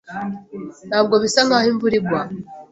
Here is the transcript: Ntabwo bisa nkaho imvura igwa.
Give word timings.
Ntabwo 0.89 1.15
bisa 1.23 1.41
nkaho 1.47 1.67
imvura 1.71 1.95
igwa. 1.99 2.21